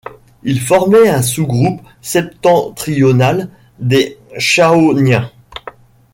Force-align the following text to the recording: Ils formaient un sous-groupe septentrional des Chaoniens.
Ils 0.41 0.59
formaient 0.59 1.09
un 1.09 1.21
sous-groupe 1.21 1.79
septentrional 2.01 3.49
des 3.77 4.17
Chaoniens. 4.39 5.31